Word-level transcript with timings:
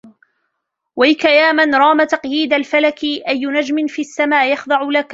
وَيْكَ 0.95 1.25
يا 1.25 1.51
مَنْ 1.51 1.75
رَامَ 1.75 2.03
تَقْييدَ 2.03 2.53
الفَلَك 2.53 3.03
أىُّ 3.03 3.45
نَجْمٍ 3.45 3.87
في 3.87 4.01
السَّما 4.01 4.45
يَخْضَعُ 4.51 4.81
لَك 4.89 5.07